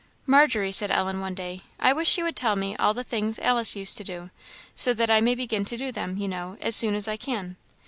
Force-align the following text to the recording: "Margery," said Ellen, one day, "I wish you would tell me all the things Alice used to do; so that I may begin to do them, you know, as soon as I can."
"Margery," 0.25 0.71
said 0.71 0.89
Ellen, 0.89 1.19
one 1.19 1.35
day, 1.35 1.61
"I 1.79 1.93
wish 1.93 2.17
you 2.17 2.23
would 2.23 2.35
tell 2.35 2.55
me 2.55 2.75
all 2.77 2.95
the 2.95 3.03
things 3.03 3.37
Alice 3.37 3.75
used 3.75 3.97
to 3.99 4.03
do; 4.03 4.31
so 4.73 4.95
that 4.95 5.11
I 5.11 5.21
may 5.21 5.35
begin 5.35 5.63
to 5.65 5.77
do 5.77 5.91
them, 5.91 6.17
you 6.17 6.27
know, 6.27 6.57
as 6.59 6.75
soon 6.75 6.95
as 6.95 7.07
I 7.07 7.17
can." 7.17 7.55